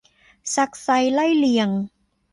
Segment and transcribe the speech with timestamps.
[0.55, 1.69] ซักไซ้ไล่เลียง